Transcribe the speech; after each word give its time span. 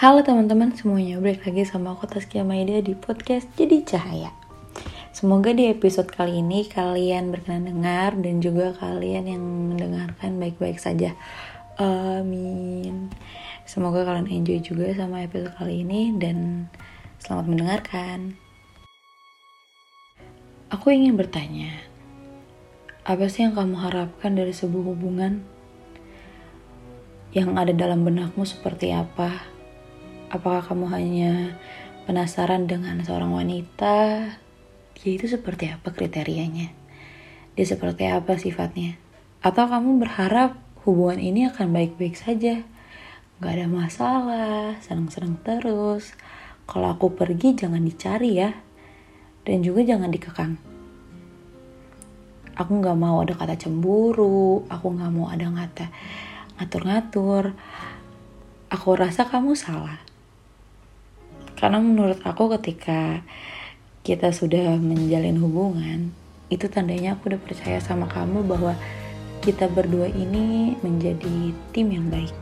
Halo 0.00 0.24
teman-teman 0.24 0.72
semuanya, 0.72 1.20
balik 1.20 1.44
lagi 1.44 1.68
sama 1.68 1.92
aku 1.92 2.08
Taskia 2.08 2.40
Maida 2.40 2.80
di 2.80 2.96
podcast 2.96 3.44
Jadi 3.52 3.84
Cahaya. 3.84 4.32
Semoga 5.12 5.52
di 5.52 5.68
episode 5.68 6.08
kali 6.08 6.40
ini 6.40 6.64
kalian 6.64 7.28
berkenan 7.28 7.68
dengar 7.68 8.16
dan 8.16 8.40
juga 8.40 8.72
kalian 8.80 9.28
yang 9.28 9.44
mendengarkan 9.44 10.40
baik-baik 10.40 10.80
saja. 10.80 11.12
Amin. 11.76 13.12
Semoga 13.68 14.08
kalian 14.08 14.32
enjoy 14.32 14.64
juga 14.64 14.88
sama 14.96 15.20
episode 15.20 15.52
kali 15.60 15.84
ini 15.84 16.16
dan 16.16 16.72
selamat 17.20 17.44
mendengarkan. 17.52 18.40
Aku 20.72 20.96
ingin 20.96 21.12
bertanya, 21.20 21.76
apa 23.04 23.28
sih 23.28 23.44
yang 23.44 23.52
kamu 23.52 23.76
harapkan 23.76 24.32
dari 24.32 24.56
sebuah 24.56 24.96
hubungan? 24.96 25.44
Yang 27.36 27.52
ada 27.52 27.72
dalam 27.76 28.00
benakmu 28.00 28.48
seperti 28.48 28.96
apa? 28.96 29.59
Apakah 30.30 30.62
kamu 30.62 30.86
hanya 30.94 31.58
penasaran 32.06 32.70
dengan 32.70 33.02
seorang 33.02 33.34
wanita? 33.34 34.30
Dia 34.94 35.10
itu 35.10 35.26
seperti 35.26 35.66
apa 35.66 35.90
kriterianya? 35.90 36.70
Dia 37.58 37.66
seperti 37.66 38.06
apa 38.06 38.38
sifatnya? 38.38 38.94
Atau 39.42 39.66
kamu 39.66 39.98
berharap 39.98 40.54
hubungan 40.86 41.18
ini 41.18 41.50
akan 41.50 41.74
baik-baik 41.74 42.14
saja? 42.14 42.62
Gak 43.42 43.58
ada 43.58 43.66
masalah, 43.66 44.78
senang-senang 44.78 45.34
terus. 45.42 46.14
Kalau 46.62 46.94
aku 46.94 47.10
pergi 47.10 47.58
jangan 47.58 47.82
dicari 47.82 48.38
ya. 48.38 48.54
Dan 49.42 49.66
juga 49.66 49.82
jangan 49.82 50.14
dikekang. 50.14 50.54
Aku 52.54 52.70
gak 52.78 52.94
mau 52.94 53.26
ada 53.26 53.34
kata 53.34 53.58
cemburu, 53.58 54.62
aku 54.70 54.94
gak 54.94 55.10
mau 55.10 55.26
ada 55.26 55.50
kata 55.50 55.90
ngatur-ngatur. 56.62 57.50
Aku 58.70 58.94
rasa 58.94 59.26
kamu 59.26 59.58
salah 59.58 60.09
karena 61.60 61.76
menurut 61.76 62.24
aku 62.24 62.48
ketika 62.56 63.20
kita 64.00 64.32
sudah 64.32 64.80
menjalin 64.80 65.36
hubungan, 65.36 66.08
itu 66.48 66.64
tandanya 66.72 67.14
aku 67.14 67.36
udah 67.36 67.40
percaya 67.44 67.76
sama 67.84 68.08
kamu 68.08 68.48
bahwa 68.48 68.72
kita 69.44 69.68
berdua 69.68 70.08
ini 70.08 70.72
menjadi 70.80 71.52
tim 71.76 71.92
yang 71.92 72.08
baik. 72.08 72.32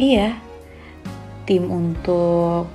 Iya, 0.00 0.32
tim 1.44 1.68
untuk 1.68 2.72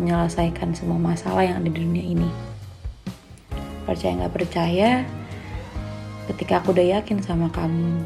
menyelesaikan 0.00 0.72
semua 0.72 0.96
masalah 0.96 1.44
yang 1.44 1.60
ada 1.60 1.68
di 1.68 1.84
dunia 1.84 2.04
ini. 2.08 2.30
Percaya 3.84 4.16
nggak 4.16 4.32
percaya, 4.34 5.04
ketika 6.32 6.64
aku 6.64 6.72
udah 6.72 6.98
yakin 7.00 7.20
sama 7.20 7.52
kamu, 7.52 8.00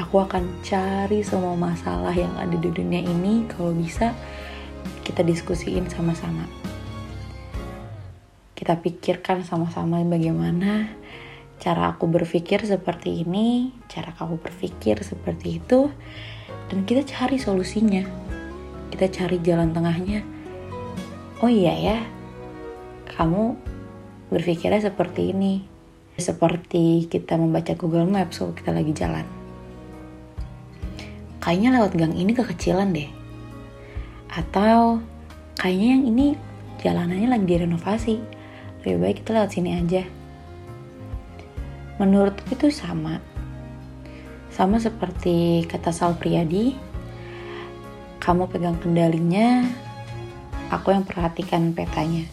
aku 0.00 0.16
akan 0.16 0.48
cari 0.64 1.20
semua 1.20 1.52
masalah 1.60 2.16
yang 2.16 2.32
ada 2.40 2.56
di 2.56 2.72
dunia 2.72 3.04
ini 3.04 3.44
kalau 3.52 3.76
bisa 3.76 4.16
kita 5.02 5.26
diskusiin 5.26 5.90
sama-sama. 5.90 6.46
Kita 8.54 8.78
pikirkan 8.78 9.42
sama-sama 9.42 9.98
bagaimana 10.06 10.94
cara 11.58 11.94
aku 11.94 12.06
berpikir 12.06 12.62
seperti 12.62 13.26
ini, 13.26 13.74
cara 13.90 14.14
kamu 14.14 14.38
berpikir 14.38 15.02
seperti 15.02 15.58
itu, 15.58 15.90
dan 16.70 16.86
kita 16.86 17.02
cari 17.02 17.42
solusinya. 17.42 18.06
Kita 18.94 19.10
cari 19.10 19.42
jalan 19.42 19.74
tengahnya. 19.74 20.22
Oh 21.42 21.50
iya 21.50 21.74
ya, 21.74 21.98
kamu 23.18 23.58
berpikirnya 24.30 24.78
seperti 24.78 25.34
ini. 25.34 25.66
Seperti 26.12 27.08
kita 27.10 27.34
membaca 27.34 27.74
Google 27.74 28.06
Maps 28.06 28.38
kalau 28.38 28.54
kita 28.54 28.70
lagi 28.70 28.92
jalan. 28.94 29.26
Kayaknya 31.42 31.82
lewat 31.82 31.92
gang 31.98 32.14
ini 32.14 32.30
kekecilan 32.36 32.94
deh 32.94 33.21
atau 34.32 35.04
kayaknya 35.60 35.88
yang 35.92 36.04
ini 36.08 36.26
jalanannya 36.80 37.28
lagi 37.28 37.46
direnovasi. 37.46 38.14
Lebih 38.82 38.96
baik 38.98 39.16
kita 39.22 39.36
lewat 39.36 39.50
sini 39.52 39.70
aja. 39.76 40.02
Menurut 42.00 42.34
itu 42.48 42.72
sama. 42.72 43.20
Sama 44.48 44.80
seperti 44.80 45.64
kata 45.68 45.92
Sal 45.94 46.16
Priadi 46.16 46.76
kamu 48.22 48.46
pegang 48.46 48.78
kendalinya 48.78 49.66
aku 50.72 50.94
yang 50.96 51.04
perhatikan 51.04 51.76
petanya. 51.76 52.26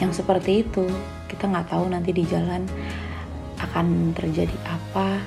Yang 0.00 0.24
seperti 0.24 0.64
itu 0.64 0.86
kita 1.28 1.50
nggak 1.50 1.70
tahu 1.70 1.84
nanti 1.92 2.14
di 2.14 2.24
jalan 2.24 2.64
akan 3.60 4.16
terjadi 4.16 4.56
apa. 4.64 5.20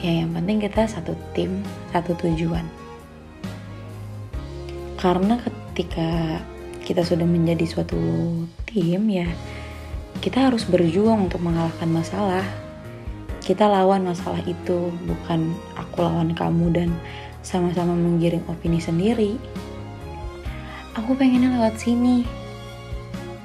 Ya 0.00 0.24
yang 0.24 0.32
penting 0.32 0.64
kita 0.64 0.88
satu 0.88 1.12
tim 1.36 1.60
satu 1.92 2.16
tujuan 2.16 2.64
karena 5.00 5.40
ketika 5.40 6.38
kita 6.84 7.00
sudah 7.00 7.24
menjadi 7.24 7.64
suatu 7.64 7.96
tim 8.68 9.02
ya 9.08 9.28
kita 10.20 10.52
harus 10.52 10.68
berjuang 10.68 11.32
untuk 11.32 11.40
mengalahkan 11.40 11.88
masalah. 11.88 12.44
Kita 13.40 13.64
lawan 13.64 14.04
masalah 14.04 14.44
itu 14.44 14.92
bukan 15.08 15.56
aku 15.74 16.04
lawan 16.04 16.36
kamu 16.36 16.66
dan 16.76 16.88
sama-sama 17.40 17.96
menggiring 17.96 18.44
opini 18.44 18.76
sendiri. 18.76 19.40
Aku 20.92 21.16
pengennya 21.16 21.56
lewat 21.56 21.80
sini. 21.80 22.28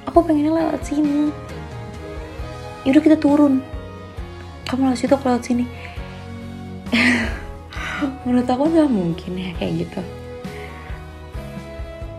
Aku 0.04 0.20
pengennya 0.20 0.52
lewat 0.52 0.84
sini. 0.84 1.32
Yaudah 2.84 3.02
kita 3.02 3.16
turun. 3.16 3.64
Kamu 4.68 4.92
lewat 4.92 5.00
situ 5.00 5.16
aku 5.16 5.32
lewat 5.32 5.48
sini. 5.48 5.64
Menurut 8.28 8.44
aku 8.44 8.68
nggak 8.68 8.92
mungkin 8.92 9.32
ya 9.32 9.50
kayak 9.56 9.88
gitu 9.88 10.15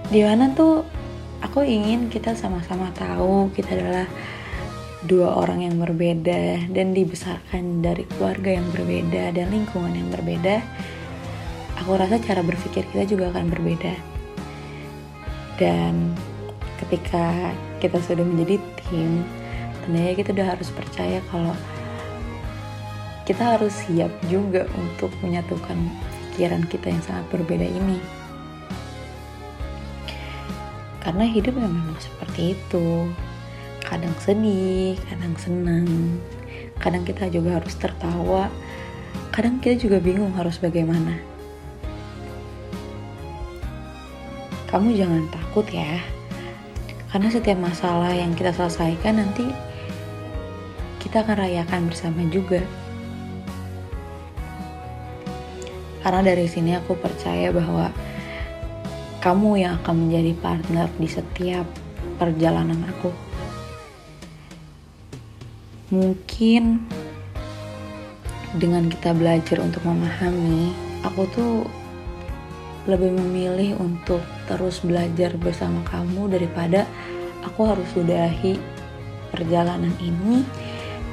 di 0.07 0.23
mana 0.23 0.51
tuh 0.55 0.83
aku 1.43 1.63
ingin 1.63 2.07
kita 2.07 2.33
sama-sama 2.33 2.91
tahu 2.95 3.51
kita 3.51 3.75
adalah 3.75 4.07
dua 5.05 5.37
orang 5.39 5.67
yang 5.67 5.75
berbeda 5.77 6.67
dan 6.71 6.95
dibesarkan 6.95 7.85
dari 7.85 8.03
keluarga 8.15 8.57
yang 8.57 8.67
berbeda 8.73 9.35
dan 9.35 9.47
lingkungan 9.53 9.93
yang 9.93 10.09
berbeda 10.09 10.63
aku 11.87 11.95
rasa 11.95 12.17
cara 12.19 12.41
berpikir 12.43 12.83
kita 12.91 13.05
juga 13.07 13.31
akan 13.31 13.47
berbeda. 13.53 13.93
Dan 15.55 16.13
ketika 16.83 17.53
kita 17.81 17.97
sudah 18.03 18.25
menjadi 18.25 18.61
tim 18.85 19.25
tentunya 19.87 20.13
kita 20.13 20.35
udah 20.35 20.47
harus 20.51 20.69
percaya 20.75 21.23
kalau 21.31 21.55
kita 23.23 23.57
harus 23.57 23.73
siap 23.87 24.11
juga 24.27 24.67
untuk 24.75 25.09
menyatukan 25.23 25.79
pikiran 26.35 26.67
kita 26.69 26.91
yang 26.91 27.01
sangat 27.01 27.25
berbeda 27.31 27.65
ini 27.65 27.97
karena 31.07 31.23
hidup 31.23 31.55
memang 31.55 31.95
seperti 32.03 32.51
itu. 32.51 33.07
Kadang 33.79 34.11
sedih 34.19 34.99
kadang 35.07 35.39
senang. 35.39 36.19
Kadang 36.83 37.07
kita 37.07 37.31
juga 37.31 37.63
harus 37.63 37.79
tertawa. 37.79 38.51
Kadang 39.31 39.63
kita 39.63 39.87
juga 39.87 40.03
bingung 40.03 40.35
harus 40.35 40.59
bagaimana. 40.59 41.15
Kamu 44.67 44.99
jangan 44.99 45.31
takut 45.31 45.63
ya. 45.71 46.03
Karena 47.07 47.31
setiap 47.31 47.55
masalah 47.55 48.11
yang 48.11 48.35
kita 48.35 48.51
selesaikan 48.51 49.23
nanti 49.23 49.47
kita 50.99 51.23
akan 51.23 51.39
rayakan 51.39 51.87
bersama 51.87 52.19
juga. 52.27 52.59
Karena 56.03 56.19
dari 56.19 56.51
sini 56.51 56.75
aku 56.75 56.99
percaya 56.99 57.47
bahwa 57.55 57.95
kamu 59.27 59.59
yang 59.59 59.75
akan 59.83 60.07
menjadi 60.07 60.31
partner 60.39 60.87
di 60.95 61.07
setiap 61.11 61.67
perjalanan 62.15 62.79
aku. 62.87 63.11
Mungkin 65.91 66.87
dengan 68.55 68.87
kita 68.87 69.11
belajar 69.11 69.59
untuk 69.59 69.83
memahami, 69.83 70.71
aku 71.03 71.27
tuh 71.35 71.67
lebih 72.87 73.19
memilih 73.19 73.75
untuk 73.83 74.23
terus 74.47 74.79
belajar 74.79 75.35
bersama 75.35 75.83
kamu 75.91 76.31
daripada 76.31 76.87
aku 77.43 77.67
harus 77.67 77.87
sudahi 77.91 78.55
perjalanan 79.35 79.91
ini 79.99 80.47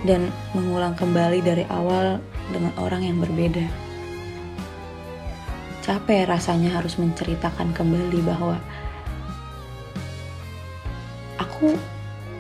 dan 0.06 0.30
mengulang 0.54 0.94
kembali 0.94 1.42
dari 1.42 1.66
awal 1.66 2.22
dengan 2.54 2.70
orang 2.78 3.02
yang 3.02 3.18
berbeda 3.18 3.66
capek 5.84 6.24
rasanya 6.24 6.80
harus 6.80 6.96
menceritakan 6.96 7.76
kembali 7.76 8.24
bahwa 8.24 8.56
aku 11.36 11.76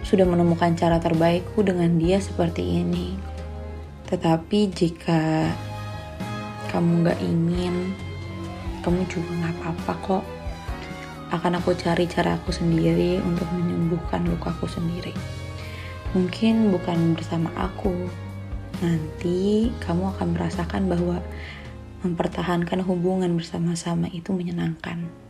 sudah 0.00 0.24
menemukan 0.24 0.72
cara 0.72 0.96
terbaikku 0.96 1.60
dengan 1.60 2.00
dia 2.00 2.16
seperti 2.24 2.80
ini. 2.80 3.20
Tetapi 4.08 4.72
jika 4.72 5.52
kamu 6.72 7.04
gak 7.04 7.20
ingin, 7.20 7.92
kamu 8.80 9.04
juga 9.12 9.36
gak 9.44 9.54
apa-apa 9.60 9.92
kok. 10.00 10.24
Akan 11.28 11.60
aku 11.60 11.76
cari 11.76 12.08
cara 12.08 12.40
aku 12.40 12.48
sendiri 12.48 13.20
untuk 13.20 13.44
menyembuhkan 13.52 14.24
lukaku 14.24 14.64
sendiri. 14.64 15.12
Mungkin 16.16 16.72
bukan 16.72 17.12
bersama 17.12 17.52
aku. 17.60 17.92
Nanti 18.80 19.68
kamu 19.84 20.16
akan 20.16 20.28
merasakan 20.32 20.88
bahwa 20.88 21.20
mempertahankan 22.04 22.84
hubungan 22.84 23.32
bersama-sama 23.34 24.12
itu 24.12 24.30
menyenangkan. 24.36 25.23